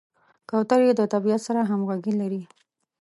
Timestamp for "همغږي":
1.69-2.13